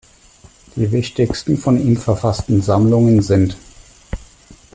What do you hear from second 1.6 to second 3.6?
ihm verfassten Sammlungen sind